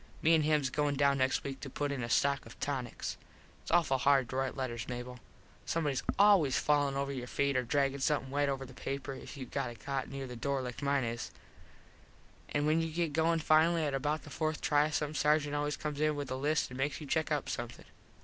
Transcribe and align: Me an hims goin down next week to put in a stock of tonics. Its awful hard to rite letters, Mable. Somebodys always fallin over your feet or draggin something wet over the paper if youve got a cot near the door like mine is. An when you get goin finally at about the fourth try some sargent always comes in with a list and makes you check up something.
Me 0.23 0.33
an 0.33 0.41
hims 0.41 0.71
goin 0.71 0.95
down 0.95 1.19
next 1.19 1.43
week 1.43 1.59
to 1.59 1.69
put 1.69 1.91
in 1.91 2.01
a 2.01 2.09
stock 2.09 2.43
of 2.47 2.59
tonics. 2.59 3.17
Its 3.61 3.69
awful 3.69 3.99
hard 3.99 4.27
to 4.27 4.35
rite 4.35 4.57
letters, 4.57 4.87
Mable. 4.89 5.19
Somebodys 5.67 6.01
always 6.17 6.57
fallin 6.57 6.95
over 6.95 7.11
your 7.11 7.27
feet 7.27 7.55
or 7.55 7.61
draggin 7.63 8.01
something 8.01 8.31
wet 8.31 8.49
over 8.49 8.65
the 8.65 8.73
paper 8.73 9.13
if 9.13 9.37
youve 9.37 9.51
got 9.51 9.69
a 9.69 9.75
cot 9.75 10.09
near 10.09 10.25
the 10.25 10.35
door 10.35 10.63
like 10.63 10.81
mine 10.81 11.03
is. 11.03 11.29
An 12.49 12.65
when 12.65 12.81
you 12.81 12.89
get 12.91 13.13
goin 13.13 13.37
finally 13.37 13.85
at 13.85 13.93
about 13.93 14.23
the 14.23 14.31
fourth 14.31 14.59
try 14.59 14.89
some 14.89 15.13
sargent 15.13 15.53
always 15.53 15.77
comes 15.77 16.01
in 16.01 16.15
with 16.15 16.31
a 16.31 16.35
list 16.35 16.71
and 16.71 16.79
makes 16.79 16.99
you 16.99 17.05
check 17.05 17.31
up 17.31 17.47
something. 17.47 17.85